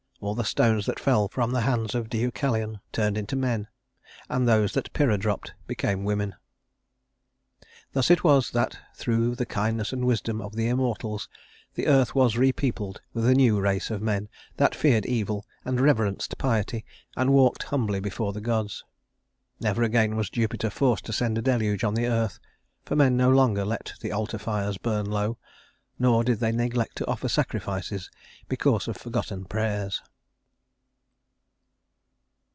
[0.23, 3.67] All the stones that fell from the hands of Deucalion turned into men,
[4.29, 6.35] and those that Pyrrha dropped became women.
[7.93, 11.27] Thus it was that through the kindness and wisdom of the immortals
[11.73, 16.37] the earth was repeopled with a new race of men that feared evil, and reverenced
[16.37, 16.85] piety,
[17.17, 18.83] and walked humbly before the gods.
[19.59, 22.37] Never again was Jupiter forced to send a deluge on the earth,
[22.85, 25.39] for men no longer let the altar fires burn low,
[25.97, 28.11] nor did they neglect to offer sacrifices
[28.47, 29.99] because of forgotten prayers.